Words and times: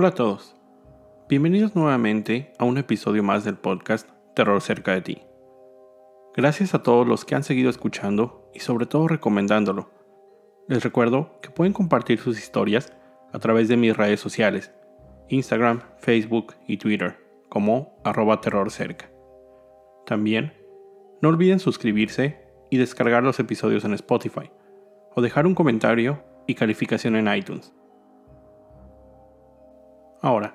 Hola 0.00 0.08
a 0.08 0.14
todos. 0.14 0.56
Bienvenidos 1.28 1.76
nuevamente 1.76 2.54
a 2.58 2.64
un 2.64 2.78
episodio 2.78 3.22
más 3.22 3.44
del 3.44 3.58
podcast 3.58 4.08
Terror 4.34 4.62
cerca 4.62 4.94
de 4.94 5.02
ti. 5.02 5.22
Gracias 6.34 6.72
a 6.72 6.82
todos 6.82 7.06
los 7.06 7.26
que 7.26 7.34
han 7.34 7.42
seguido 7.42 7.68
escuchando 7.68 8.50
y 8.54 8.60
sobre 8.60 8.86
todo 8.86 9.08
recomendándolo. 9.08 9.90
Les 10.68 10.82
recuerdo 10.82 11.38
que 11.42 11.50
pueden 11.50 11.74
compartir 11.74 12.18
sus 12.18 12.38
historias 12.38 12.96
a 13.34 13.38
través 13.40 13.68
de 13.68 13.76
mis 13.76 13.94
redes 13.94 14.20
sociales, 14.20 14.72
Instagram, 15.28 15.82
Facebook 15.98 16.54
y 16.66 16.78
Twitter, 16.78 17.18
como 17.50 18.00
arroba 18.02 18.40
terrorcerca. 18.40 19.10
También, 20.06 20.54
no 21.20 21.28
olviden 21.28 21.58
suscribirse 21.58 22.40
y 22.70 22.78
descargar 22.78 23.22
los 23.22 23.38
episodios 23.38 23.84
en 23.84 23.92
Spotify, 23.92 24.50
o 25.14 25.20
dejar 25.20 25.46
un 25.46 25.54
comentario 25.54 26.24
y 26.46 26.54
calificación 26.54 27.16
en 27.16 27.36
iTunes. 27.36 27.74
Ahora, 30.22 30.54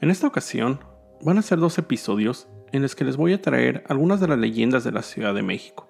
en 0.00 0.10
esta 0.10 0.28
ocasión 0.28 0.78
van 1.20 1.38
a 1.38 1.42
ser 1.42 1.58
dos 1.58 1.78
episodios 1.78 2.48
en 2.70 2.82
los 2.82 2.94
que 2.94 3.04
les 3.04 3.16
voy 3.16 3.32
a 3.32 3.42
traer 3.42 3.82
algunas 3.88 4.20
de 4.20 4.28
las 4.28 4.38
leyendas 4.38 4.84
de 4.84 4.92
la 4.92 5.02
Ciudad 5.02 5.34
de 5.34 5.42
México. 5.42 5.88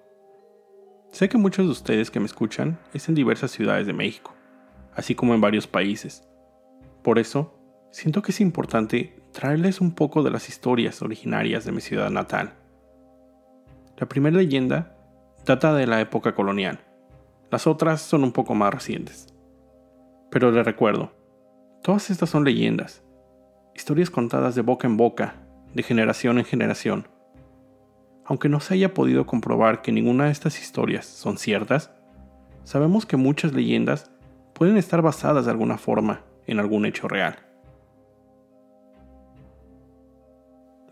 Sé 1.12 1.28
que 1.28 1.36
muchos 1.36 1.66
de 1.66 1.72
ustedes 1.72 2.10
que 2.10 2.20
me 2.20 2.26
escuchan 2.26 2.78
es 2.94 3.08
en 3.08 3.14
diversas 3.14 3.50
ciudades 3.50 3.86
de 3.86 3.92
México, 3.92 4.34
así 4.94 5.14
como 5.14 5.34
en 5.34 5.40
varios 5.42 5.66
países. 5.66 6.26
Por 7.02 7.18
eso, 7.18 7.58
siento 7.90 8.22
que 8.22 8.32
es 8.32 8.40
importante 8.40 9.22
traerles 9.32 9.82
un 9.82 9.94
poco 9.94 10.22
de 10.22 10.30
las 10.30 10.48
historias 10.48 11.02
originarias 11.02 11.66
de 11.66 11.72
mi 11.72 11.82
ciudad 11.82 12.10
natal. 12.10 12.54
La 13.98 14.08
primera 14.08 14.36
leyenda 14.36 14.96
data 15.44 15.74
de 15.74 15.86
la 15.86 16.00
época 16.00 16.34
colonial, 16.34 16.80
las 17.50 17.66
otras 17.66 18.00
son 18.00 18.24
un 18.24 18.32
poco 18.32 18.54
más 18.54 18.72
recientes. 18.72 19.34
Pero 20.30 20.50
les 20.50 20.64
recuerdo, 20.64 21.17
Todas 21.82 22.10
estas 22.10 22.28
son 22.28 22.44
leyendas, 22.44 23.02
historias 23.74 24.10
contadas 24.10 24.54
de 24.54 24.62
boca 24.62 24.86
en 24.86 24.96
boca, 24.96 25.36
de 25.74 25.82
generación 25.82 26.38
en 26.38 26.44
generación. 26.44 27.08
Aunque 28.24 28.48
no 28.48 28.60
se 28.60 28.74
haya 28.74 28.92
podido 28.92 29.26
comprobar 29.26 29.80
que 29.80 29.92
ninguna 29.92 30.26
de 30.26 30.32
estas 30.32 30.60
historias 30.60 31.06
son 31.06 31.38
ciertas, 31.38 31.92
sabemos 32.64 33.06
que 33.06 33.16
muchas 33.16 33.52
leyendas 33.52 34.10
pueden 34.54 34.76
estar 34.76 35.02
basadas 35.02 35.44
de 35.44 35.52
alguna 35.52 35.78
forma 35.78 36.24
en 36.46 36.58
algún 36.58 36.84
hecho 36.84 37.08
real. 37.08 37.36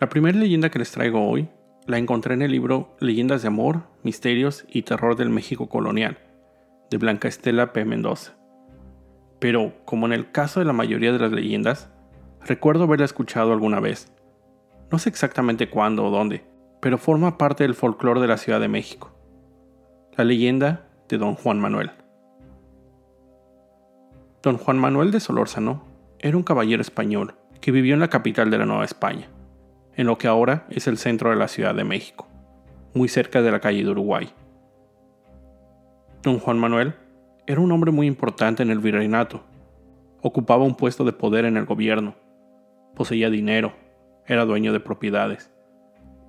La 0.01 0.09
primera 0.09 0.39
leyenda 0.39 0.71
que 0.71 0.79
les 0.79 0.93
traigo 0.93 1.29
hoy 1.29 1.49
la 1.87 1.99
encontré 1.99 2.35
en 2.35 2.43
el 2.43 2.53
libro 2.53 2.97
Leyendas 3.01 3.43
de 3.43 3.49
Amor, 3.49 3.83
Misterios 4.03 4.65
y 4.69 4.83
Terror 4.83 5.17
del 5.17 5.31
México 5.31 5.69
Colonial, 5.69 6.19
de 6.91 6.97
Blanca 6.97 7.29
Estela 7.29 7.73
P. 7.73 7.85
Mendoza 7.85 8.37
pero 9.39 9.73
como 9.85 10.07
en 10.07 10.13
el 10.13 10.31
caso 10.31 10.61
de 10.61 10.67
la 10.67 10.73
mayoría 10.73 11.13
de 11.13 11.19
las 11.19 11.33
leyendas, 11.33 11.91
recuerdo 12.45 12.85
haberla 12.85 13.05
escuchado 13.05 13.53
alguna 13.53 13.81
vez. 13.81 14.13
No 14.91 14.99
sé 14.99 15.09
exactamente 15.09 15.69
cuándo 15.69 16.05
o 16.05 16.11
dónde, 16.11 16.45
pero 16.81 16.99
forma 16.99 17.39
parte 17.39 17.65
del 17.65 17.75
folclore 17.75 18.21
de 18.21 18.29
la 18.29 18.37
Ciudad 18.37 18.61
de 18.61 18.69
México. 18.69 19.13
La 20.17 20.25
leyenda 20.25 20.89
de 21.09 21.19
Don 21.19 21.35
Juan 21.35 21.61
Manuel. 21.61 21.91
Don 24.43 24.59
Juan 24.59 24.79
Manuel 24.79 25.11
de 25.11 25.21
Solórzano 25.21 25.85
era 26.19 26.37
un 26.37 26.43
caballero 26.43 26.81
español 26.81 27.35
que 27.61 27.73
vivió 27.73 27.95
en 27.95 28.01
la 28.01 28.09
capital 28.09 28.51
de 28.51 28.59
la 28.59 28.67
Nueva 28.67 28.85
España, 28.85 29.29
en 29.95 30.07
lo 30.07 30.19
que 30.19 30.29
ahora 30.29 30.67
es 30.71 30.87
el 30.87 30.99
centro 30.99 31.31
de 31.31 31.37
la 31.37 31.49
Ciudad 31.49 31.75
de 31.75 31.85
México, 31.85 32.29
muy 32.95 33.09
cerca 33.09 33.43
de 33.43 33.51
la 33.51 33.61
calle 33.61 33.83
de 33.83 33.91
Uruguay. 33.91 34.31
Don 36.23 36.39
Juan 36.39 36.59
Manuel 36.59 36.95
era 37.47 37.61
un 37.61 37.71
hombre 37.71 37.93
muy 37.93 38.09
importante 38.09 38.63
en 38.63 38.71
el 38.71 38.81
virreinato. 38.81 39.43
Ocupaba 40.21 40.65
un 40.65 40.75
puesto 40.75 41.05
de 41.05 41.13
poder 41.13 41.45
en 41.45 41.57
el 41.57 41.65
gobierno. 41.65 42.17
Poseía 42.97 43.31
dinero. 43.31 43.73
Era 44.27 44.45
dueño 44.45 44.73
de 44.73 44.81
propiedades. 44.81 45.53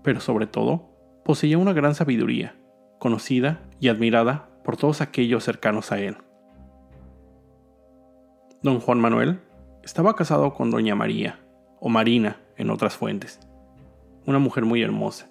Pero 0.04 0.20
sobre 0.20 0.46
todo, 0.46 0.90
poseía 1.26 1.58
una 1.58 1.74
gran 1.74 1.96
sabiduría, 1.96 2.56
conocida 3.00 3.64
y 3.80 3.88
admirada 3.88 4.50
por 4.64 4.78
todos 4.78 5.02
aquellos 5.02 5.44
cercanos 5.44 5.92
a 5.92 6.00
él. 6.00 6.18
Don 8.62 8.80
Juan 8.80 9.00
Manuel 9.00 9.40
estaba 9.84 10.16
casado 10.16 10.54
con 10.54 10.70
Doña 10.70 10.96
María, 10.96 11.40
o 11.80 11.90
Marina 11.90 12.38
en 12.58 12.70
otras 12.70 12.96
fuentes, 12.96 13.40
una 14.26 14.40
mujer 14.40 14.66
muy 14.66 14.84
hermosa. 14.84 15.30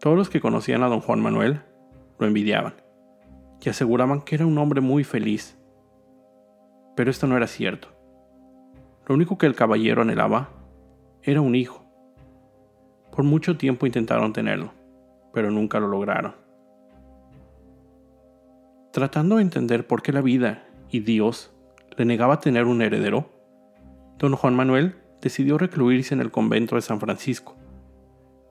Todos 0.00 0.16
los 0.16 0.28
que 0.30 0.40
conocían 0.40 0.82
a 0.82 0.88
don 0.88 1.00
Juan 1.00 1.20
Manuel 1.20 1.62
lo 2.18 2.26
envidiaban 2.26 2.87
y 3.60 3.68
aseguraban 3.68 4.20
que 4.20 4.34
era 4.36 4.46
un 4.46 4.58
hombre 4.58 4.80
muy 4.80 5.04
feliz. 5.04 5.58
Pero 6.96 7.10
esto 7.10 7.26
no 7.26 7.36
era 7.36 7.46
cierto. 7.46 7.88
Lo 9.06 9.14
único 9.14 9.38
que 9.38 9.46
el 9.46 9.54
caballero 9.54 10.02
anhelaba 10.02 10.50
era 11.22 11.40
un 11.40 11.54
hijo. 11.54 11.84
Por 13.12 13.24
mucho 13.24 13.56
tiempo 13.56 13.86
intentaron 13.86 14.32
tenerlo, 14.32 14.72
pero 15.32 15.50
nunca 15.50 15.80
lo 15.80 15.88
lograron. 15.88 16.34
Tratando 18.92 19.36
de 19.36 19.42
entender 19.42 19.86
por 19.86 20.02
qué 20.02 20.12
la 20.12 20.20
vida 20.20 20.64
y 20.90 21.00
Dios 21.00 21.52
le 21.96 22.04
negaba 22.04 22.40
tener 22.40 22.64
un 22.64 22.82
heredero, 22.82 23.30
don 24.18 24.34
Juan 24.34 24.54
Manuel 24.54 24.96
decidió 25.20 25.58
recluirse 25.58 26.14
en 26.14 26.20
el 26.20 26.30
convento 26.30 26.76
de 26.76 26.82
San 26.82 27.00
Francisco, 27.00 27.56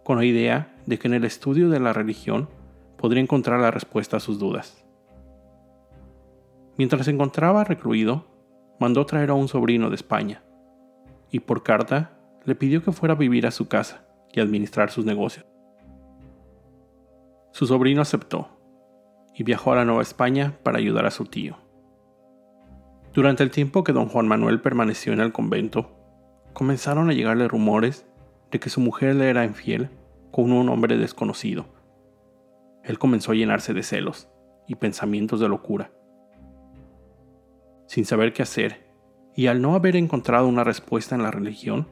con 0.04 0.18
la 0.18 0.26
idea 0.26 0.76
de 0.86 1.00
que 1.00 1.08
en 1.08 1.14
el 1.14 1.26
estudio 1.26 1.70
de 1.70 1.80
la 1.80 1.94
religión 1.94 2.50
podría 2.98 3.22
encontrar 3.22 3.60
la 3.60 3.72
respuesta 3.72 4.18
a 4.18 4.22
sus 4.22 4.40
dudas. 4.40 4.87
Mientras 6.78 7.06
se 7.06 7.12
encontraba 7.12 7.64
recluido, 7.64 8.26
mandó 8.80 9.06
traer 9.06 9.32
a 9.32 9.34
un 9.34 9.48
sobrino 9.48 9.90
de 9.90 9.96
España, 9.96 10.44
y 11.32 11.40
por 11.40 11.64
carta 11.64 12.12
le 12.46 12.54
pidió 12.54 12.84
que 12.84 12.92
fuera 12.92 13.16
a 13.16 13.18
vivir 13.18 13.48
a 13.48 13.52
su 13.52 13.68
casa 13.68 14.06
y 14.32 14.40
administrar 14.40 14.92
sus 14.92 15.04
negocios. 15.04 15.46
Su 17.52 17.66
sobrino 17.66 18.02
aceptó, 18.02 18.50
y 19.34 19.44
viajó 19.44 19.72
a 19.72 19.78
la 19.78 19.86
Nueva 19.86 20.04
España 20.04 20.60
para 20.62 20.78
ayudar 20.78 21.08
a 21.08 21.12
su 21.12 21.26
tío. 21.26 21.58
Durante 23.14 23.42
el 23.42 23.50
tiempo 23.50 23.84
que 23.84 23.94
don 23.94 24.08
Juan 24.08 24.28
Manuel 24.28 24.62
permaneció 24.62 25.14
en 25.14 25.20
el 25.20 25.32
convento, 25.32 25.90
comenzaron 26.54 27.10
a 27.10 27.14
llegarle 27.14 27.48
rumores 27.48 28.06
de 28.52 28.60
que 28.60 28.70
su 28.70 28.82
mujer 28.82 29.16
le 29.16 29.30
era 29.30 29.46
infiel 29.46 29.90
con 30.32 30.52
un 30.52 30.70
hombre 30.70 30.98
desconocido. 30.98 31.66
Él 32.84 33.00
comenzó 33.00 33.32
a 33.32 33.36
llenarse 33.36 33.74
de 33.74 33.82
celos 33.82 34.30
y 34.68 34.76
pensamientos 34.76 35.40
de 35.40 35.50
locura 35.50 35.92
sin 37.88 38.06
saber 38.06 38.34
qué 38.34 38.44
hacer, 38.44 38.86
y 39.36 39.48
al 39.48 39.62
no 39.62 39.76
haber 39.76 39.96
encontrado 39.96 40.48
una 40.48 40.64
respuesta 40.64 41.16
en 41.16 41.24
la 41.24 41.32
religión, 41.32 41.88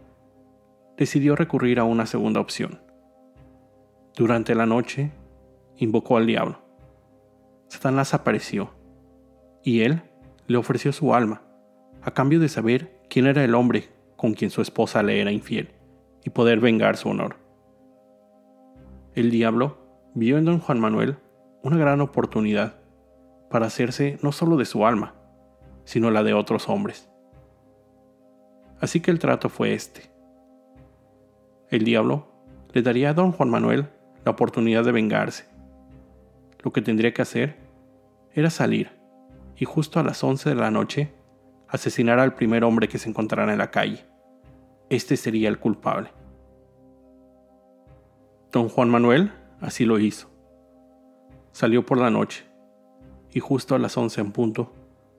decidió 0.97 1.35
recurrir 1.35 1.79
a 1.79 1.83
una 1.83 2.06
segunda 2.06 2.39
opción. 2.39 2.81
Durante 4.16 4.56
la 4.56 4.66
noche, 4.66 5.11
invocó 5.78 6.17
al 6.17 6.25
diablo. 6.25 6.59
Satanás 7.67 8.13
apareció, 8.13 8.72
y 9.63 9.81
él 9.81 10.03
le 10.47 10.57
ofreció 10.57 10.94
su 10.94 11.13
alma, 11.13 11.41
a 12.01 12.12
cambio 12.12 12.39
de 12.39 12.50
saber 12.50 13.01
quién 13.09 13.25
era 13.25 13.44
el 13.44 13.56
hombre 13.56 13.89
con 14.16 14.33
quien 14.33 14.51
su 14.51 14.62
esposa 14.62 15.03
le 15.03 15.19
era 15.19 15.31
infiel, 15.31 15.72
y 16.23 16.29
poder 16.29 16.59
vengar 16.59 16.97
su 16.97 17.09
honor. 17.09 17.38
El 19.16 19.31
diablo 19.31 19.77
vio 20.13 20.38
en 20.38 20.45
don 20.45 20.59
Juan 20.59 20.79
Manuel 20.79 21.17
una 21.63 21.77
gran 21.77 22.00
oportunidad 22.01 22.79
para 23.50 23.66
hacerse 23.66 24.19
no 24.22 24.31
solo 24.31 24.57
de 24.57 24.66
su 24.66 24.85
alma, 24.85 25.14
sino 25.85 26.12
la 26.12 26.23
de 26.23 26.34
otros 26.34 26.68
hombres. 26.68 27.09
Así 28.80 29.00
que 29.00 29.12
el 29.12 29.19
trato 29.19 29.50
fue 29.50 29.74
este. 29.74 30.12
El 31.69 31.83
diablo 31.83 32.27
le 32.74 32.81
daría 32.81 33.12
a 33.12 33.13
don 33.13 33.31
Juan 33.31 33.50
Manuel 33.50 33.88
la 34.25 34.31
oportunidad 34.31 34.83
de 34.83 34.92
vengarse. 34.92 35.45
Lo 36.62 36.74
que 36.74 36.81
tendría 36.81 37.13
que 37.13 37.21
hacer 37.21 37.56
era 38.33 38.50
salir 38.50 38.92
y 39.56 39.65
justo 39.65 40.00
a 40.00 40.04
las 40.04 40.24
11 40.24 40.50
de 40.50 40.56
la 40.56 40.71
noche 40.71 41.13
asesinar 41.69 42.19
al 42.19 42.36
primer 42.36 42.63
hombre 42.63 42.88
que 42.88 42.98
se 42.98 43.09
encontrara 43.09 43.51
en 43.51 43.59
la 43.59 43.71
calle. 43.71 44.06
Este 44.89 45.18
sería 45.18 45.50
el 45.50 45.59
culpable. 45.59 46.12
Don 48.51 48.69
Juan 48.69 48.89
Manuel 48.89 49.31
así 49.62 49.86
lo 49.86 50.00
hizo. 50.00 50.30
Salió 51.51 51.86
por 51.86 51.98
la 51.98 52.09
noche 52.09 52.45
y 53.31 53.39
justo 53.39 53.75
a 53.75 53.80
las 53.80 53.98
11 53.98 54.21
en 54.21 54.31
punto 54.31 54.71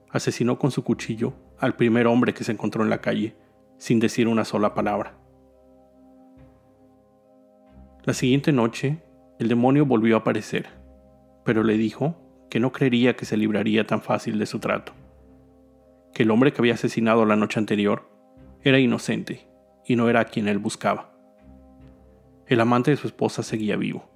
asesinó 0.09 0.57
con 0.57 0.71
su 0.71 0.83
cuchillo 0.83 1.33
al 1.59 1.75
primer 1.75 2.07
hombre 2.07 2.33
que 2.33 2.43
se 2.43 2.51
encontró 2.51 2.83
en 2.83 2.89
la 2.89 3.01
calle, 3.01 3.35
sin 3.77 3.99
decir 3.99 4.27
una 4.27 4.45
sola 4.45 4.73
palabra. 4.73 5.17
La 8.03 8.13
siguiente 8.13 8.51
noche, 8.51 9.03
el 9.39 9.49
demonio 9.49 9.85
volvió 9.85 10.15
a 10.15 10.19
aparecer, 10.19 10.67
pero 11.43 11.63
le 11.63 11.77
dijo 11.77 12.15
que 12.49 12.59
no 12.59 12.71
creería 12.71 13.15
que 13.15 13.25
se 13.25 13.37
libraría 13.37 13.85
tan 13.85 14.01
fácil 14.01 14.39
de 14.39 14.45
su 14.45 14.59
trato, 14.59 14.93
que 16.13 16.23
el 16.23 16.31
hombre 16.31 16.53
que 16.53 16.61
había 16.61 16.75
asesinado 16.75 17.25
la 17.25 17.35
noche 17.35 17.59
anterior 17.59 18.09
era 18.61 18.79
inocente 18.79 19.47
y 19.85 19.95
no 19.95 20.09
era 20.09 20.21
a 20.21 20.25
quien 20.25 20.47
él 20.47 20.57
buscaba. 20.57 21.13
El 22.47 22.61
amante 22.61 22.91
de 22.91 22.97
su 22.97 23.07
esposa 23.07 23.43
seguía 23.43 23.75
vivo. 23.75 24.09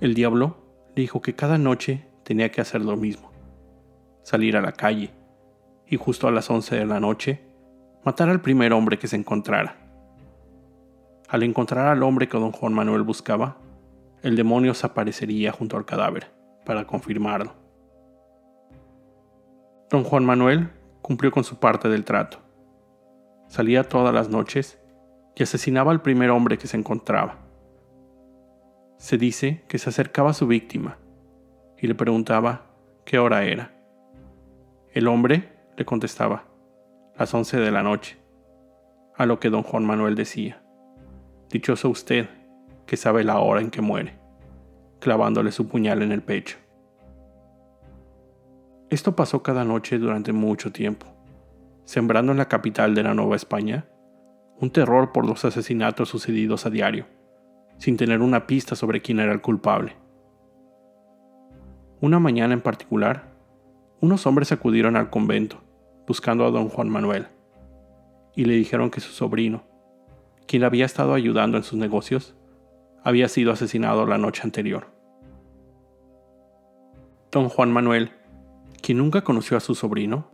El 0.00 0.14
diablo 0.14 0.58
le 0.94 1.00
dijo 1.02 1.22
que 1.22 1.34
cada 1.34 1.56
noche 1.56 2.06
tenía 2.24 2.50
que 2.50 2.60
hacer 2.60 2.82
lo 2.82 2.96
mismo 2.96 3.35
salir 4.26 4.56
a 4.56 4.60
la 4.60 4.72
calle, 4.72 5.12
y 5.86 5.94
justo 5.94 6.26
a 6.26 6.32
las 6.32 6.50
11 6.50 6.74
de 6.74 6.84
la 6.84 6.98
noche, 6.98 7.42
matar 8.04 8.28
al 8.28 8.40
primer 8.40 8.72
hombre 8.72 8.98
que 8.98 9.06
se 9.06 9.14
encontrara. 9.14 9.76
Al 11.28 11.44
encontrar 11.44 11.86
al 11.86 12.02
hombre 12.02 12.28
que 12.28 12.36
don 12.36 12.50
Juan 12.50 12.74
Manuel 12.74 13.02
buscaba, 13.02 13.58
el 14.24 14.34
demonio 14.34 14.74
se 14.74 14.84
aparecería 14.84 15.52
junto 15.52 15.76
al 15.76 15.84
cadáver 15.84 16.32
para 16.64 16.88
confirmarlo. 16.88 17.54
Don 19.90 20.02
Juan 20.02 20.24
Manuel 20.24 20.70
cumplió 21.02 21.30
con 21.30 21.44
su 21.44 21.60
parte 21.60 21.88
del 21.88 22.04
trato. 22.04 22.38
Salía 23.46 23.88
todas 23.88 24.12
las 24.12 24.28
noches 24.28 24.76
y 25.36 25.44
asesinaba 25.44 25.92
al 25.92 26.02
primer 26.02 26.30
hombre 26.30 26.58
que 26.58 26.66
se 26.66 26.76
encontraba. 26.76 27.38
Se 28.98 29.18
dice 29.18 29.62
que 29.68 29.78
se 29.78 29.88
acercaba 29.88 30.30
a 30.30 30.34
su 30.34 30.48
víctima 30.48 30.98
y 31.78 31.86
le 31.86 31.94
preguntaba 31.94 32.66
qué 33.04 33.20
hora 33.20 33.44
era. 33.44 33.75
El 34.96 35.08
hombre 35.08 35.52
le 35.76 35.84
contestaba, 35.84 36.44
las 37.18 37.34
once 37.34 37.58
de 37.58 37.70
la 37.70 37.82
noche, 37.82 38.16
a 39.14 39.26
lo 39.26 39.38
que 39.38 39.50
don 39.50 39.62
Juan 39.62 39.84
Manuel 39.84 40.14
decía, 40.14 40.62
Dichoso 41.50 41.90
usted 41.90 42.30
que 42.86 42.96
sabe 42.96 43.22
la 43.22 43.38
hora 43.40 43.60
en 43.60 43.70
que 43.70 43.82
muere, 43.82 44.18
clavándole 44.98 45.52
su 45.52 45.68
puñal 45.68 46.00
en 46.00 46.12
el 46.12 46.22
pecho. 46.22 46.56
Esto 48.88 49.14
pasó 49.14 49.42
cada 49.42 49.64
noche 49.64 49.98
durante 49.98 50.32
mucho 50.32 50.72
tiempo, 50.72 51.06
sembrando 51.84 52.32
en 52.32 52.38
la 52.38 52.48
capital 52.48 52.94
de 52.94 53.02
la 53.02 53.12
Nueva 53.12 53.36
España 53.36 53.86
un 54.58 54.70
terror 54.70 55.12
por 55.12 55.26
los 55.26 55.44
asesinatos 55.44 56.08
sucedidos 56.08 56.64
a 56.64 56.70
diario, 56.70 57.04
sin 57.76 57.98
tener 57.98 58.22
una 58.22 58.46
pista 58.46 58.74
sobre 58.74 59.02
quién 59.02 59.20
era 59.20 59.34
el 59.34 59.42
culpable. 59.42 59.94
Una 62.00 62.18
mañana 62.18 62.54
en 62.54 62.62
particular, 62.62 63.35
unos 64.00 64.26
hombres 64.26 64.52
acudieron 64.52 64.96
al 64.96 65.10
convento 65.10 65.62
buscando 66.06 66.44
a 66.44 66.50
don 66.50 66.68
Juan 66.68 66.88
Manuel 66.88 67.28
y 68.34 68.44
le 68.44 68.54
dijeron 68.54 68.90
que 68.90 69.00
su 69.00 69.12
sobrino, 69.12 69.64
quien 70.46 70.64
había 70.64 70.84
estado 70.84 71.14
ayudando 71.14 71.56
en 71.56 71.62
sus 71.62 71.78
negocios, 71.78 72.36
había 73.02 73.28
sido 73.28 73.52
asesinado 73.52 74.06
la 74.06 74.18
noche 74.18 74.42
anterior. 74.44 74.88
Don 77.32 77.48
Juan 77.48 77.72
Manuel, 77.72 78.12
quien 78.82 78.98
nunca 78.98 79.22
conoció 79.22 79.56
a 79.56 79.60
su 79.60 79.74
sobrino, 79.74 80.30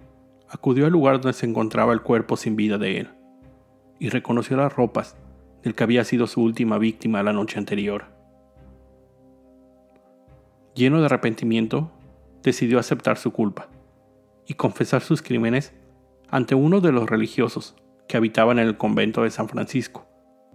acudió 0.49 0.87
al 0.87 0.93
lugar 0.93 1.21
donde 1.21 1.33
se 1.33 1.47
encontraba 1.47 1.93
el 1.93 2.03
cuerpo 2.03 2.37
sin 2.37 2.57
vida 2.57 2.79
de 2.79 2.99
él 2.99 3.11
y 3.99 4.09
reconoció 4.09 4.57
las 4.57 4.75
ropas 4.75 5.17
del 5.63 5.75
que 5.75 5.85
había 5.85 6.05
sido 6.05 6.27
su 6.27 6.43
última 6.43 6.79
víctima 6.79 7.23
la 7.23 7.33
noche 7.33 7.59
anterior. 7.59 8.07
Lleno 10.75 11.01
de 11.01 11.07
arrepentimiento, 11.07 11.91
decidió 12.43 12.79
aceptar 12.79 13.19
su 13.19 13.33
culpa 13.33 13.69
y 14.47 14.55
confesar 14.55 15.03
sus 15.03 15.23
crímenes 15.23 15.73
ante 16.29 16.55
uno 16.55 16.81
de 16.81 16.93
los 16.93 17.09
religiosos 17.09 17.77
que 18.09 18.17
habitaban 18.17 18.59
en 18.59 18.67
el 18.67 18.77
convento 18.77 19.23
de 19.23 19.31
San 19.31 19.49
Francisco, 19.49 20.07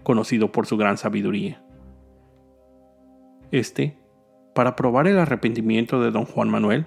conocido 0.04 0.51
por 0.51 0.66
su 0.66 0.78
gran 0.78 0.98
sabiduría. 0.98 1.63
Este, 3.51 3.98
para 4.54 4.75
probar 4.75 5.07
el 5.07 5.19
arrepentimiento 5.19 6.01
de 6.01 6.12
don 6.12 6.25
Juan 6.25 6.50
Manuel, 6.50 6.86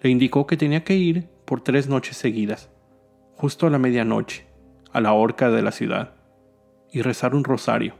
le 0.00 0.10
indicó 0.10 0.46
que 0.46 0.56
tenía 0.56 0.84
que 0.84 0.94
ir 0.94 1.28
por 1.44 1.60
tres 1.60 1.88
noches 1.88 2.16
seguidas, 2.16 2.70
justo 3.36 3.66
a 3.66 3.70
la 3.70 3.78
medianoche, 3.78 4.46
a 4.92 5.00
la 5.00 5.12
horca 5.12 5.50
de 5.50 5.62
la 5.62 5.72
ciudad, 5.72 6.14
y 6.90 7.02
rezar 7.02 7.34
un 7.34 7.44
rosario 7.44 7.94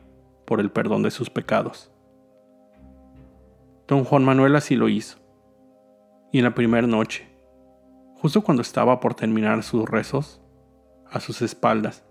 por 0.47 0.61
el 0.61 0.71
perdón 0.71 1.03
de 1.03 1.11
sus 1.11 1.31
pecados. 1.31 1.93
Don 3.87 4.05
Juan 4.05 4.25
Manuel 4.25 4.57
así 4.57 4.77
lo 4.77 4.89
hizo, 4.89 5.19
y 6.31 6.39
en 6.39 6.45
la 6.45 6.55
primera 6.55 6.87
noche, 6.87 7.27
justo 8.15 8.43
cuando 8.43 8.63
estaba 8.63 9.01
por 9.01 9.15
terminar 9.15 9.63
sus 9.63 9.89
rezos, 9.89 10.41
a 11.11 11.21
sus 11.21 11.43
espaldas, 11.43 12.05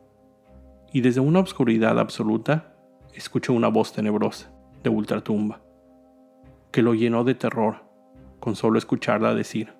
y 0.91 1.01
desde 1.01 1.19
una 1.19 1.39
obscuridad 1.39 1.99
absoluta, 1.99 2.75
escuchó 3.13 3.53
una 3.53 3.67
voz 3.67 3.93
tenebrosa 3.93 4.51
de 4.83 4.89
ultratumba, 4.89 5.61
que 6.71 6.81
lo 6.81 6.93
llenó 6.93 7.23
de 7.23 7.35
terror 7.35 7.83
con 8.39 8.55
solo 8.55 8.77
escucharla 8.77 9.33
decir, 9.33 9.73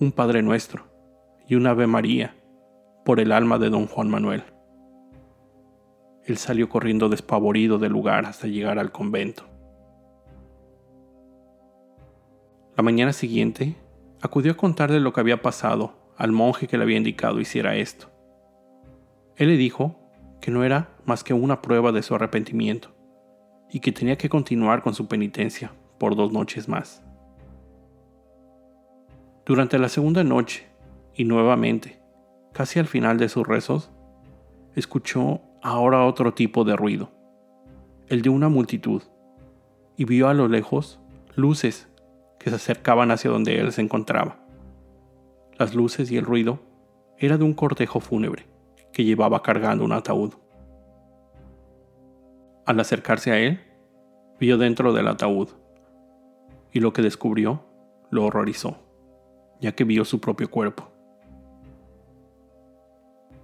un 0.00 0.12
Padre 0.12 0.42
Nuestro 0.42 0.86
y 1.46 1.54
un 1.54 1.66
Ave 1.66 1.86
María 1.86 2.34
por 3.04 3.20
el 3.20 3.32
alma 3.32 3.58
de 3.58 3.70
don 3.70 3.86
Juan 3.86 4.08
Manuel. 4.08 4.42
Él 6.24 6.38
salió 6.38 6.68
corriendo 6.68 7.08
despavorido 7.08 7.78
del 7.78 7.92
lugar 7.92 8.24
hasta 8.24 8.46
llegar 8.46 8.78
al 8.78 8.92
convento. 8.92 9.49
La 12.80 12.84
mañana 12.84 13.12
siguiente, 13.12 13.76
acudió 14.22 14.52
a 14.52 14.56
contarle 14.56 15.00
lo 15.00 15.12
que 15.12 15.20
había 15.20 15.42
pasado 15.42 15.92
al 16.16 16.32
monje 16.32 16.66
que 16.66 16.78
le 16.78 16.84
había 16.84 16.96
indicado 16.96 17.38
hiciera 17.38 17.76
esto. 17.76 18.08
Él 19.36 19.48
le 19.48 19.58
dijo 19.58 20.00
que 20.40 20.50
no 20.50 20.64
era 20.64 20.88
más 21.04 21.22
que 21.22 21.34
una 21.34 21.60
prueba 21.60 21.92
de 21.92 22.02
su 22.02 22.14
arrepentimiento 22.14 22.88
y 23.70 23.80
que 23.80 23.92
tenía 23.92 24.16
que 24.16 24.30
continuar 24.30 24.80
con 24.82 24.94
su 24.94 25.08
penitencia 25.08 25.74
por 25.98 26.16
dos 26.16 26.32
noches 26.32 26.70
más. 26.70 27.02
Durante 29.44 29.78
la 29.78 29.90
segunda 29.90 30.24
noche, 30.24 30.66
y 31.14 31.24
nuevamente, 31.24 32.00
casi 32.54 32.78
al 32.78 32.86
final 32.86 33.18
de 33.18 33.28
sus 33.28 33.46
rezos, 33.46 33.90
escuchó 34.74 35.42
ahora 35.60 36.06
otro 36.06 36.32
tipo 36.32 36.64
de 36.64 36.76
ruido, 36.76 37.10
el 38.08 38.22
de 38.22 38.30
una 38.30 38.48
multitud, 38.48 39.02
y 39.98 40.06
vio 40.06 40.28
a 40.28 40.32
lo 40.32 40.48
lejos 40.48 40.98
luces 41.36 41.89
que 42.40 42.48
se 42.48 42.56
acercaban 42.56 43.10
hacia 43.10 43.30
donde 43.30 43.60
él 43.60 43.70
se 43.70 43.82
encontraba. 43.82 44.38
Las 45.58 45.74
luces 45.74 46.10
y 46.10 46.16
el 46.16 46.24
ruido 46.24 46.58
era 47.18 47.36
de 47.36 47.44
un 47.44 47.52
cortejo 47.52 48.00
fúnebre 48.00 48.46
que 48.94 49.04
llevaba 49.04 49.42
cargando 49.42 49.84
un 49.84 49.92
ataúd. 49.92 50.32
Al 52.64 52.80
acercarse 52.80 53.30
a 53.30 53.38
él, 53.38 53.60
vio 54.40 54.56
dentro 54.56 54.94
del 54.94 55.08
ataúd, 55.08 55.50
y 56.72 56.80
lo 56.80 56.94
que 56.94 57.02
descubrió 57.02 57.62
lo 58.10 58.24
horrorizó, 58.24 58.78
ya 59.60 59.72
que 59.72 59.84
vio 59.84 60.06
su 60.06 60.18
propio 60.18 60.50
cuerpo. 60.50 60.90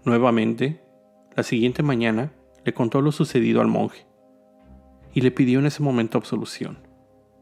Nuevamente, 0.04 0.82
la 1.34 1.42
siguiente 1.42 1.82
mañana 1.82 2.32
le 2.64 2.72
contó 2.72 3.02
lo 3.02 3.12
sucedido 3.12 3.60
al 3.60 3.68
monje, 3.68 4.06
y 5.12 5.20
le 5.20 5.30
pidió 5.32 5.58
en 5.58 5.66
ese 5.66 5.82
momento 5.82 6.16
absolución, 6.16 6.78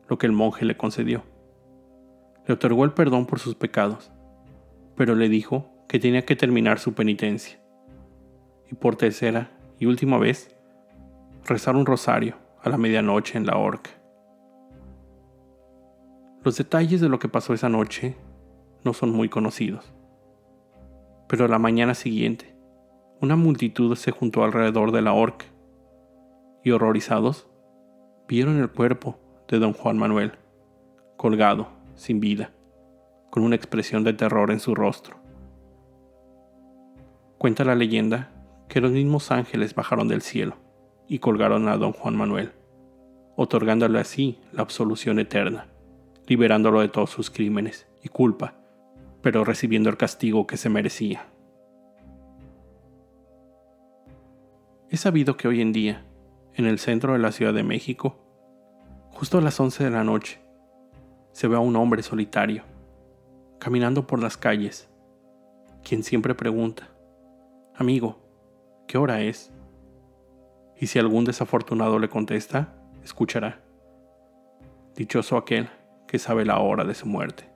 lo 0.09 0.19
que 0.19 0.27
el 0.27 0.33
monje 0.33 0.65
le 0.65 0.77
concedió 0.77 1.23
le 2.47 2.55
otorgó 2.55 2.85
el 2.85 2.93
perdón 2.93 3.27
por 3.27 3.39
sus 3.39 3.55
pecados, 3.55 4.11
pero 4.97 5.15
le 5.15 5.29
dijo 5.29 5.71
que 5.89 5.99
tenía 5.99 6.25
que 6.25 6.37
terminar 6.37 6.79
su 6.79 6.95
penitencia. 6.95 7.59
Y 8.71 8.75
por 8.75 8.97
tercera 8.97 9.51
y 9.79 9.87
última 9.87 10.19
vez, 10.19 10.57
rezar 11.47 11.77
un 11.77 11.87
rosario 11.87 12.37
a 12.63 12.69
la 12.69 12.79
medianoche 12.79 13.39
en 13.39 13.47
la 13.47 13.57
horca. 13.57 13.91
Los 16.43 16.57
detalles 16.57 17.01
de 17.01 17.09
lo 17.09 17.19
que 17.19 17.29
pasó 17.29 17.55
esa 17.55 17.69
noche 17.69 18.17
no 18.85 18.93
son 18.93 19.11
muy 19.11 19.29
conocidos. 19.29 19.93
Pero 21.29 21.47
a 21.47 21.49
la 21.49 21.59
mañana 21.59 21.95
siguiente, 21.95 22.55
una 23.21 23.37
multitud 23.37 23.97
se 23.97 24.11
juntó 24.11 24.45
alrededor 24.45 24.93
de 24.93 25.01
la 25.01 25.15
horca 25.15 25.47
y 26.63 26.71
horrorizados 26.71 27.49
vieron 28.29 28.59
el 28.59 28.71
cuerpo 28.71 29.19
de 29.49 29.59
don 29.59 29.73
Juan 29.73 29.97
Manuel 29.97 30.33
colgado 31.17 31.69
sin 31.97 32.21
vida, 32.21 32.53
con 33.31 33.43
una 33.43 33.57
expresión 33.57 34.05
de 34.05 34.13
terror 34.13 34.51
en 34.51 34.61
su 34.61 34.75
rostro. 34.75 35.17
Cuenta 37.39 37.65
la 37.65 37.75
leyenda 37.75 38.31
que 38.69 38.81
los 38.81 38.93
mismos 38.93 39.31
ángeles 39.31 39.75
bajaron 39.75 40.09
del 40.09 40.23
cielo 40.23 40.57
y 41.09 41.19
colgaron 41.19 41.69
a 41.69 41.77
don 41.77 41.93
Juan 41.93 42.17
Manuel, 42.17 42.53
otorgándole 43.37 43.99
así 43.99 44.39
la 44.53 44.63
absolución 44.63 45.19
eterna, 45.19 45.69
liberándolo 46.27 46.81
de 46.81 46.89
todos 46.89 47.11
sus 47.11 47.31
crímenes 47.31 47.87
y 48.03 48.09
culpa, 48.09 48.55
pero 49.21 49.45
recibiendo 49.45 49.91
el 49.91 49.97
castigo 49.97 50.47
que 50.47 50.57
se 50.57 50.69
merecía. 50.71 51.27
Es 54.91 55.01
sabido 55.01 55.37
que 55.37 55.49
hoy 55.49 55.61
en 55.61 55.73
día, 55.73 56.05
en 56.55 56.67
el 56.67 56.79
centro 56.79 57.15
de 57.15 57.19
la 57.19 57.33
Ciudad 57.33 57.53
de 57.53 57.65
México, 57.65 58.17
justo 59.11 59.39
a 59.39 59.41
las 59.41 59.59
11 59.59 59.85
de 59.85 59.91
la 59.91 60.05
noche, 60.05 60.44
se 61.35 61.49
ve 61.49 61.57
a 61.57 61.61
un 61.61 61.75
hombre 61.75 62.01
solitario, 62.05 62.63
caminando 63.59 64.07
por 64.07 64.23
las 64.23 64.37
calles, 64.37 64.89
quien 65.83 66.05
siempre 66.05 66.33
pregunta, 66.37 66.89
Amigo, 67.75 68.21
¿qué 68.87 68.99
hora 68.99 69.21
es? 69.21 69.53
Y 70.77 70.87
si 70.87 71.01
algún 71.01 71.25
desafortunado 71.25 71.99
le 71.99 72.09
contesta, 72.09 72.73
escuchará. 73.03 73.61
Dichoso 74.95 75.37
aquel 75.37 75.69
que 76.07 76.21
sabe 76.21 76.45
la 76.45 76.61
hora 76.61 76.85
de 76.85 76.95
su 76.95 77.07
muerte. 77.07 77.51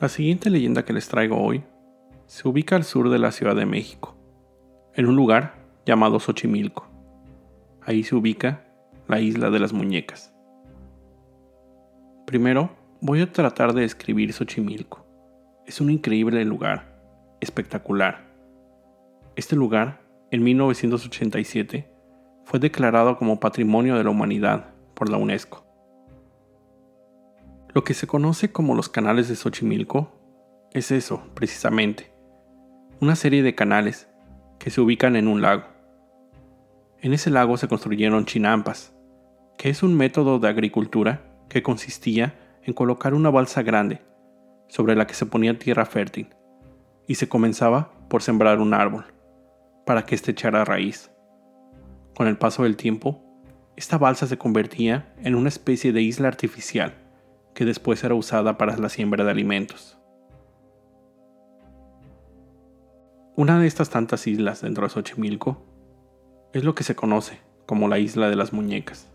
La 0.00 0.08
siguiente 0.08 0.48
leyenda 0.48 0.86
que 0.86 0.94
les 0.94 1.06
traigo 1.06 1.38
hoy 1.38 1.62
se 2.24 2.48
ubica 2.48 2.76
al 2.76 2.84
sur 2.84 3.10
de 3.10 3.18
la 3.18 3.30
Ciudad 3.30 3.54
de 3.54 3.66
México 3.66 4.21
en 4.94 5.06
un 5.06 5.16
lugar 5.16 5.54
llamado 5.86 6.20
Xochimilco, 6.20 6.86
ahí 7.80 8.02
se 8.02 8.14
ubica 8.14 8.66
la 9.08 9.20
isla 9.20 9.50
de 9.50 9.58
las 9.58 9.72
muñecas. 9.72 10.34
Primero, 12.26 12.70
voy 13.00 13.22
a 13.22 13.32
tratar 13.32 13.72
de 13.72 13.82
describir 13.82 14.32
Xochimilco. 14.32 15.06
Es 15.66 15.80
un 15.80 15.90
increíble 15.90 16.44
lugar, 16.44 17.00
espectacular. 17.40 18.24
Este 19.34 19.56
lugar, 19.56 20.00
en 20.30 20.42
1987, 20.42 21.90
fue 22.44 22.60
declarado 22.60 23.16
como 23.16 23.40
Patrimonio 23.40 23.96
de 23.96 24.04
la 24.04 24.10
Humanidad 24.10 24.74
por 24.94 25.08
la 25.08 25.16
UNESCO. 25.16 25.64
Lo 27.74 27.84
que 27.84 27.94
se 27.94 28.06
conoce 28.06 28.52
como 28.52 28.74
los 28.74 28.90
canales 28.90 29.28
de 29.28 29.36
Xochimilco 29.36 30.12
es 30.72 30.90
eso, 30.90 31.22
precisamente, 31.34 32.12
una 33.00 33.16
serie 33.16 33.42
de 33.42 33.54
canales 33.54 34.11
que 34.62 34.70
se 34.70 34.80
ubican 34.80 35.16
en 35.16 35.26
un 35.26 35.42
lago. 35.42 35.64
En 37.00 37.12
ese 37.12 37.30
lago 37.30 37.56
se 37.56 37.66
construyeron 37.66 38.26
chinampas, 38.26 38.94
que 39.58 39.70
es 39.70 39.82
un 39.82 39.96
método 39.96 40.38
de 40.38 40.48
agricultura 40.48 41.24
que 41.48 41.64
consistía 41.64 42.38
en 42.62 42.72
colocar 42.72 43.12
una 43.12 43.28
balsa 43.28 43.62
grande 43.62 44.02
sobre 44.68 44.94
la 44.94 45.08
que 45.08 45.14
se 45.14 45.26
ponía 45.26 45.58
tierra 45.58 45.84
fértil 45.84 46.28
y 47.08 47.16
se 47.16 47.28
comenzaba 47.28 47.90
por 48.08 48.22
sembrar 48.22 48.60
un 48.60 48.72
árbol 48.72 49.06
para 49.84 50.06
que 50.06 50.14
éste 50.14 50.30
echara 50.30 50.64
raíz. 50.64 51.10
Con 52.14 52.28
el 52.28 52.38
paso 52.38 52.62
del 52.62 52.76
tiempo, 52.76 53.20
esta 53.74 53.98
balsa 53.98 54.28
se 54.28 54.38
convertía 54.38 55.12
en 55.18 55.34
una 55.34 55.48
especie 55.48 55.92
de 55.92 56.02
isla 56.02 56.28
artificial 56.28 56.94
que 57.52 57.64
después 57.64 58.04
era 58.04 58.14
usada 58.14 58.58
para 58.58 58.76
la 58.76 58.88
siembra 58.88 59.24
de 59.24 59.30
alimentos. 59.32 59.98
Una 63.34 63.58
de 63.58 63.66
estas 63.66 63.88
tantas 63.88 64.26
islas 64.26 64.60
dentro 64.60 64.84
de 64.84 64.90
Xochimilco 64.90 65.56
es 66.52 66.64
lo 66.64 66.74
que 66.74 66.84
se 66.84 66.94
conoce 66.94 67.40
como 67.64 67.88
la 67.88 67.98
isla 67.98 68.28
de 68.28 68.36
las 68.36 68.52
muñecas. 68.52 69.10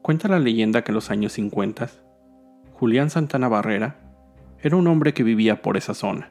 Cuenta 0.00 0.28
la 0.28 0.38
leyenda 0.38 0.84
que 0.84 0.92
en 0.92 0.94
los 0.94 1.10
años 1.10 1.32
50, 1.32 1.90
Julián 2.74 3.10
Santana 3.10 3.48
Barrera 3.48 3.96
era 4.62 4.76
un 4.76 4.86
hombre 4.86 5.12
que 5.12 5.24
vivía 5.24 5.60
por 5.60 5.76
esa 5.76 5.92
zona. 5.92 6.30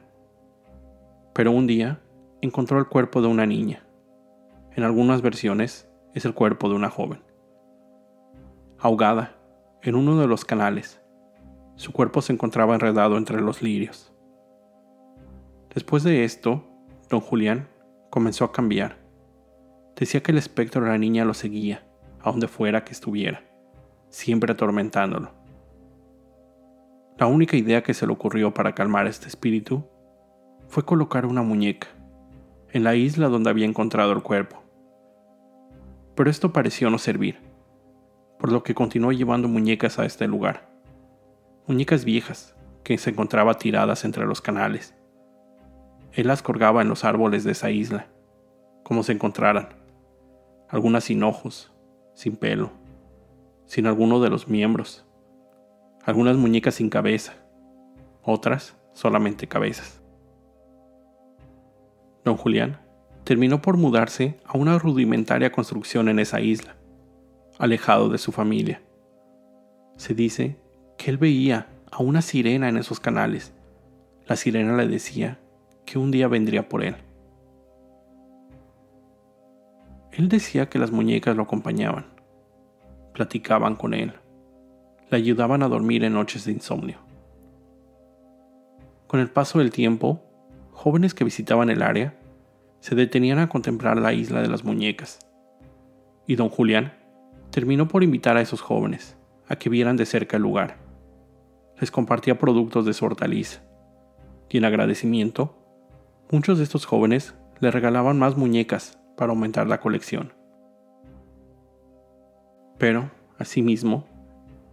Pero 1.34 1.52
un 1.52 1.66
día 1.66 2.00
encontró 2.40 2.78
el 2.78 2.86
cuerpo 2.86 3.20
de 3.20 3.28
una 3.28 3.44
niña. 3.44 3.84
En 4.74 4.84
algunas 4.84 5.20
versiones 5.20 5.86
es 6.14 6.24
el 6.24 6.32
cuerpo 6.32 6.70
de 6.70 6.76
una 6.76 6.88
joven. 6.88 7.20
Ahogada 8.78 9.36
en 9.82 9.96
uno 9.96 10.18
de 10.18 10.28
los 10.28 10.46
canales, 10.46 11.02
su 11.76 11.92
cuerpo 11.92 12.22
se 12.22 12.32
encontraba 12.32 12.72
enredado 12.72 13.18
entre 13.18 13.42
los 13.42 13.60
lirios. 13.60 14.14
Después 15.78 16.02
de 16.02 16.24
esto, 16.24 16.64
don 17.08 17.20
Julián 17.20 17.68
comenzó 18.10 18.44
a 18.44 18.50
cambiar. 18.50 18.98
Decía 19.94 20.24
que 20.24 20.32
el 20.32 20.38
espectro 20.38 20.82
de 20.82 20.88
la 20.88 20.98
niña 20.98 21.24
lo 21.24 21.34
seguía, 21.34 21.86
a 22.20 22.32
donde 22.32 22.48
fuera 22.48 22.82
que 22.82 22.90
estuviera, 22.90 23.44
siempre 24.08 24.52
atormentándolo. 24.52 25.30
La 27.16 27.28
única 27.28 27.56
idea 27.56 27.84
que 27.84 27.94
se 27.94 28.08
le 28.08 28.12
ocurrió 28.12 28.52
para 28.52 28.74
calmar 28.74 29.06
a 29.06 29.08
este 29.08 29.28
espíritu 29.28 29.84
fue 30.66 30.84
colocar 30.84 31.24
una 31.26 31.42
muñeca 31.42 31.86
en 32.72 32.82
la 32.82 32.96
isla 32.96 33.28
donde 33.28 33.50
había 33.50 33.64
encontrado 33.64 34.10
el 34.10 34.24
cuerpo. 34.24 34.60
Pero 36.16 36.28
esto 36.28 36.52
pareció 36.52 36.90
no 36.90 36.98
servir, 36.98 37.38
por 38.40 38.50
lo 38.50 38.64
que 38.64 38.74
continuó 38.74 39.12
llevando 39.12 39.46
muñecas 39.46 40.00
a 40.00 40.06
este 40.06 40.26
lugar. 40.26 40.68
Muñecas 41.68 42.04
viejas 42.04 42.56
que 42.82 42.98
se 42.98 43.10
encontraban 43.10 43.56
tiradas 43.58 44.04
entre 44.04 44.26
los 44.26 44.40
canales 44.40 44.97
él 46.18 46.26
las 46.26 46.42
colgaba 46.42 46.82
en 46.82 46.88
los 46.88 47.04
árboles 47.04 47.44
de 47.44 47.52
esa 47.52 47.70
isla, 47.70 48.08
como 48.82 49.04
se 49.04 49.12
encontraran, 49.12 49.68
algunas 50.68 51.04
sin 51.04 51.22
ojos, 51.22 51.72
sin 52.12 52.34
pelo, 52.34 52.72
sin 53.66 53.86
alguno 53.86 54.18
de 54.20 54.28
los 54.28 54.48
miembros, 54.48 55.06
algunas 56.02 56.36
muñecas 56.36 56.74
sin 56.74 56.90
cabeza, 56.90 57.34
otras 58.24 58.76
solamente 58.94 59.46
cabezas. 59.46 60.02
Don 62.24 62.36
Julián 62.36 62.80
terminó 63.22 63.62
por 63.62 63.76
mudarse 63.76 64.40
a 64.44 64.58
una 64.58 64.76
rudimentaria 64.76 65.52
construcción 65.52 66.08
en 66.08 66.18
esa 66.18 66.40
isla, 66.40 66.74
alejado 67.60 68.08
de 68.08 68.18
su 68.18 68.32
familia. 68.32 68.82
Se 69.96 70.14
dice 70.14 70.56
que 70.96 71.12
él 71.12 71.16
veía 71.16 71.68
a 71.92 72.02
una 72.02 72.22
sirena 72.22 72.68
en 72.68 72.76
esos 72.76 72.98
canales. 72.98 73.52
La 74.26 74.34
sirena 74.34 74.76
le 74.76 74.88
decía 74.88 75.38
que 75.88 75.98
un 75.98 76.10
día 76.10 76.28
vendría 76.28 76.68
por 76.68 76.84
él. 76.84 76.96
Él 80.12 80.28
decía 80.28 80.68
que 80.68 80.78
las 80.78 80.92
muñecas 80.92 81.34
lo 81.34 81.44
acompañaban, 81.44 82.04
platicaban 83.14 83.74
con 83.74 83.94
él, 83.94 84.12
le 85.10 85.16
ayudaban 85.16 85.62
a 85.62 85.68
dormir 85.68 86.04
en 86.04 86.12
noches 86.12 86.44
de 86.44 86.52
insomnio. 86.52 86.98
Con 89.06 89.20
el 89.20 89.30
paso 89.30 89.60
del 89.60 89.70
tiempo, 89.70 90.20
jóvenes 90.72 91.14
que 91.14 91.24
visitaban 91.24 91.70
el 91.70 91.80
área 91.80 92.18
se 92.80 92.94
detenían 92.94 93.38
a 93.38 93.48
contemplar 93.48 93.96
la 93.96 94.12
isla 94.12 94.42
de 94.42 94.48
las 94.48 94.64
muñecas, 94.64 95.20
y 96.26 96.36
don 96.36 96.50
Julián 96.50 96.92
terminó 97.50 97.88
por 97.88 98.02
invitar 98.02 98.36
a 98.36 98.42
esos 98.42 98.60
jóvenes 98.60 99.16
a 99.48 99.56
que 99.56 99.70
vieran 99.70 99.96
de 99.96 100.04
cerca 100.04 100.36
el 100.36 100.42
lugar. 100.42 100.76
Les 101.80 101.90
compartía 101.90 102.38
productos 102.38 102.84
de 102.84 102.92
su 102.92 103.06
hortaliza, 103.06 103.62
y 104.50 104.58
en 104.58 104.66
agradecimiento 104.66 105.57
Muchos 106.30 106.58
de 106.58 106.64
estos 106.64 106.84
jóvenes 106.84 107.34
le 107.58 107.70
regalaban 107.70 108.18
más 108.18 108.36
muñecas 108.36 108.98
para 109.16 109.30
aumentar 109.30 109.66
la 109.66 109.80
colección. 109.80 110.34
Pero, 112.76 113.10
asimismo, 113.38 114.04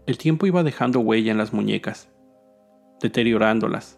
el 0.05 0.17
tiempo 0.17 0.47
iba 0.47 0.63
dejando 0.63 1.00
huella 1.00 1.31
en 1.31 1.38
las 1.38 1.53
muñecas, 1.53 2.09
deteriorándolas, 3.01 3.95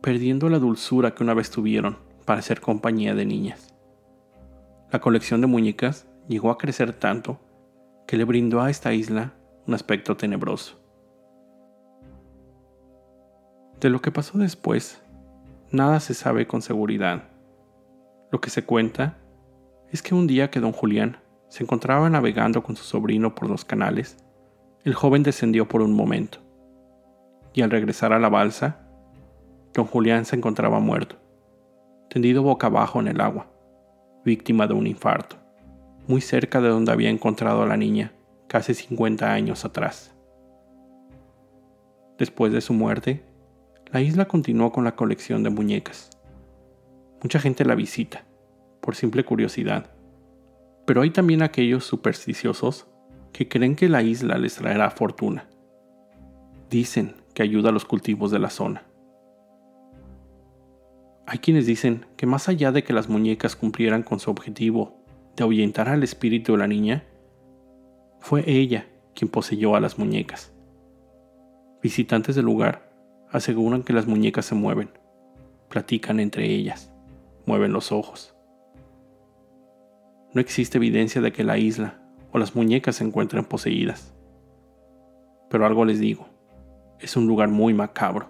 perdiendo 0.00 0.48
la 0.48 0.58
dulzura 0.58 1.14
que 1.14 1.22
una 1.22 1.34
vez 1.34 1.50
tuvieron 1.50 1.98
para 2.24 2.40
ser 2.40 2.62
compañía 2.62 3.14
de 3.14 3.26
niñas. 3.26 3.74
La 4.90 5.00
colección 5.00 5.42
de 5.42 5.48
muñecas 5.48 6.08
llegó 6.26 6.50
a 6.50 6.56
crecer 6.56 6.94
tanto 6.94 7.38
que 8.06 8.16
le 8.16 8.24
brindó 8.24 8.62
a 8.62 8.70
esta 8.70 8.94
isla 8.94 9.34
un 9.66 9.74
aspecto 9.74 10.16
tenebroso. 10.16 10.80
De 13.78 13.90
lo 13.90 14.00
que 14.00 14.10
pasó 14.10 14.38
después 14.38 15.01
nada 15.72 16.00
se 16.00 16.14
sabe 16.14 16.46
con 16.46 16.60
seguridad. 16.60 17.24
Lo 18.30 18.40
que 18.40 18.50
se 18.50 18.64
cuenta 18.64 19.18
es 19.90 20.02
que 20.02 20.14
un 20.14 20.26
día 20.26 20.50
que 20.50 20.60
don 20.60 20.72
Julián 20.72 21.16
se 21.48 21.62
encontraba 21.64 22.08
navegando 22.10 22.62
con 22.62 22.76
su 22.76 22.84
sobrino 22.84 23.34
por 23.34 23.48
los 23.48 23.64
canales, 23.64 24.16
el 24.84 24.94
joven 24.94 25.22
descendió 25.22 25.68
por 25.68 25.80
un 25.80 25.94
momento, 25.94 26.38
y 27.54 27.62
al 27.62 27.70
regresar 27.70 28.12
a 28.12 28.18
la 28.18 28.28
balsa, 28.28 28.86
don 29.72 29.86
Julián 29.86 30.24
se 30.24 30.36
encontraba 30.36 30.80
muerto, 30.80 31.16
tendido 32.10 32.42
boca 32.42 32.66
abajo 32.66 33.00
en 33.00 33.08
el 33.08 33.20
agua, 33.20 33.46
víctima 34.24 34.66
de 34.66 34.74
un 34.74 34.86
infarto, 34.86 35.36
muy 36.06 36.20
cerca 36.20 36.60
de 36.60 36.68
donde 36.68 36.92
había 36.92 37.10
encontrado 37.10 37.62
a 37.62 37.66
la 37.66 37.76
niña 37.76 38.12
casi 38.48 38.74
50 38.74 39.32
años 39.32 39.64
atrás. 39.64 40.14
Después 42.18 42.52
de 42.52 42.60
su 42.60 42.74
muerte, 42.74 43.24
la 43.92 44.00
isla 44.00 44.24
continuó 44.24 44.72
con 44.72 44.84
la 44.84 44.96
colección 44.96 45.42
de 45.42 45.50
muñecas. 45.50 46.08
Mucha 47.22 47.38
gente 47.38 47.66
la 47.66 47.74
visita, 47.74 48.24
por 48.80 48.96
simple 48.96 49.22
curiosidad, 49.22 49.94
pero 50.86 51.02
hay 51.02 51.10
también 51.10 51.42
aquellos 51.42 51.84
supersticiosos 51.84 52.88
que 53.34 53.48
creen 53.48 53.76
que 53.76 53.90
la 53.90 54.02
isla 54.02 54.38
les 54.38 54.54
traerá 54.54 54.90
fortuna. 54.90 55.46
Dicen 56.70 57.16
que 57.34 57.42
ayuda 57.42 57.68
a 57.68 57.72
los 57.72 57.84
cultivos 57.84 58.30
de 58.30 58.38
la 58.38 58.48
zona. 58.48 58.86
Hay 61.26 61.38
quienes 61.38 61.66
dicen 61.66 62.06
que 62.16 62.24
más 62.24 62.48
allá 62.48 62.72
de 62.72 62.84
que 62.84 62.94
las 62.94 63.10
muñecas 63.10 63.56
cumplieran 63.56 64.02
con 64.02 64.20
su 64.20 64.30
objetivo 64.30 65.04
de 65.36 65.44
ahuyentar 65.44 65.90
al 65.90 66.02
espíritu 66.02 66.52
de 66.52 66.58
la 66.58 66.66
niña, 66.66 67.04
fue 68.20 68.42
ella 68.50 68.86
quien 69.14 69.30
poseyó 69.30 69.76
a 69.76 69.80
las 69.80 69.98
muñecas. 69.98 70.50
Visitantes 71.82 72.36
del 72.36 72.46
lugar 72.46 72.91
aseguran 73.32 73.82
que 73.82 73.92
las 73.92 74.06
muñecas 74.06 74.46
se 74.46 74.54
mueven, 74.54 74.90
platican 75.68 76.20
entre 76.20 76.46
ellas, 76.46 76.92
mueven 77.46 77.72
los 77.72 77.90
ojos. 77.90 78.36
No 80.34 80.40
existe 80.40 80.78
evidencia 80.78 81.20
de 81.20 81.32
que 81.32 81.44
la 81.44 81.58
isla 81.58 82.00
o 82.30 82.38
las 82.38 82.54
muñecas 82.54 82.96
se 82.96 83.04
encuentren 83.04 83.44
poseídas. 83.44 84.14
Pero 85.50 85.66
algo 85.66 85.84
les 85.84 85.98
digo, 85.98 86.26
es 86.98 87.16
un 87.16 87.26
lugar 87.26 87.48
muy 87.48 87.74
macabro. 87.74 88.28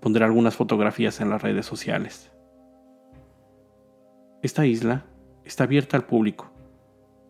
Pondré 0.00 0.24
algunas 0.24 0.56
fotografías 0.56 1.20
en 1.20 1.30
las 1.30 1.42
redes 1.42 1.66
sociales. 1.66 2.30
Esta 4.42 4.66
isla 4.66 5.04
está 5.44 5.64
abierta 5.64 5.96
al 5.96 6.04
público. 6.04 6.50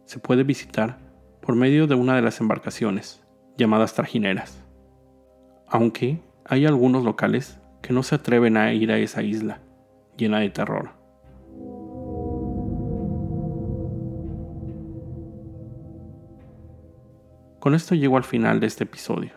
Se 0.05 0.19
puede 0.19 0.43
visitar 0.43 0.99
por 1.41 1.55
medio 1.55 1.87
de 1.87 1.95
una 1.95 2.17
de 2.17 2.23
las 2.23 2.41
embarcaciones, 2.41 3.23
llamadas 3.57 3.95
trajineras. 3.95 4.63
Aunque 5.67 6.21
hay 6.51 6.65
algunos 6.65 7.05
locales 7.05 7.61
que 7.83 7.93
no 7.93 8.03
se 8.03 8.15
atreven 8.15 8.57
a 8.57 8.73
ir 8.73 8.91
a 8.91 8.97
esa 8.97 9.23
isla 9.23 9.61
llena 10.17 10.41
de 10.41 10.49
terror. 10.49 10.91
Con 17.61 17.75
esto 17.75 17.95
llego 17.95 18.17
al 18.17 18.25
final 18.25 18.61
de 18.61 18.67
este 18.67 18.85
episodio. 18.85 19.33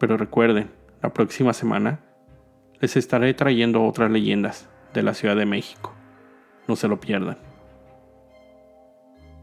Pero 0.00 0.16
recuerden, 0.16 0.70
la 1.02 1.12
próxima 1.12 1.52
semana 1.52 2.00
les 2.80 2.96
estaré 2.96 3.34
trayendo 3.34 3.84
otras 3.84 4.10
leyendas 4.10 4.70
de 4.94 5.02
la 5.02 5.12
Ciudad 5.12 5.36
de 5.36 5.44
México. 5.44 5.92
No 6.66 6.76
se 6.76 6.88
lo 6.88 6.98
pierdan. 6.98 7.36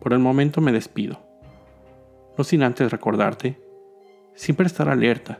Por 0.02 0.14
el 0.14 0.20
momento 0.20 0.60
me 0.60 0.72
despido. 0.72 1.20
No 2.36 2.44
sin 2.44 2.64
antes 2.64 2.92
recordarte, 2.92 3.62
siempre 4.34 4.66
estar 4.66 4.90
alerta 4.90 5.40